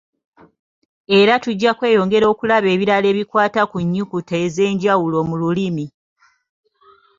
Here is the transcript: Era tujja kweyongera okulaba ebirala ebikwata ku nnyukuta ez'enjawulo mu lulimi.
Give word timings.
Era 1.19 1.33
tujja 1.43 1.71
kweyongera 1.79 2.25
okulaba 2.33 2.67
ebirala 2.75 3.07
ebikwata 3.13 3.61
ku 3.71 3.77
nnyukuta 3.85 4.35
ez'enjawulo 4.45 5.17
mu 5.29 5.35
lulimi. 5.41 5.85